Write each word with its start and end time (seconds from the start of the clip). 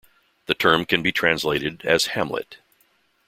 The 0.47 0.55
term 0.55 0.85
can 0.85 1.03
be 1.03 1.11
translated 1.11 1.83
as 1.85 2.07
"hamlet". 2.17 2.57